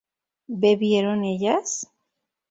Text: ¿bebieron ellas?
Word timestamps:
¿bebieron 0.61 1.23
ellas? 1.25 1.69